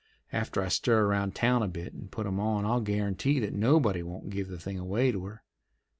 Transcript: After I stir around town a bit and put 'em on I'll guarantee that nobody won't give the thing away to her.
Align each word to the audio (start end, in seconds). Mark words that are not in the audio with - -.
After 0.33 0.63
I 0.63 0.67
stir 0.69 1.05
around 1.05 1.35
town 1.35 1.61
a 1.61 1.67
bit 1.67 1.93
and 1.93 2.09
put 2.09 2.25
'em 2.25 2.39
on 2.39 2.65
I'll 2.65 2.81
guarantee 2.81 3.37
that 3.41 3.53
nobody 3.53 4.01
won't 4.01 4.31
give 4.31 4.47
the 4.47 4.57
thing 4.57 4.79
away 4.79 5.11
to 5.11 5.25
her. 5.25 5.43